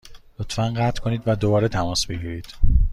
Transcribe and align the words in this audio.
لطفا 0.39 0.63
قطع 0.77 1.01
کنید 1.03 1.21
و 1.25 1.35
دوباره 1.35 1.67
تماس 1.67 2.05
بگیرید. 2.05 2.45